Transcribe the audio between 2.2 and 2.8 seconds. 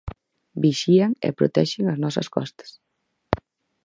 costas.